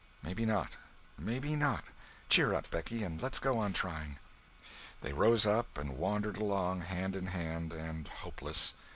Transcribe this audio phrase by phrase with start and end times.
[0.23, 0.77] "Maybe not,
[1.19, 1.85] maybe not.
[2.27, 4.17] Cheer up, Becky, and let's go on trying."
[5.01, 8.73] They rose up and wandered along, hand in hand and hopeless.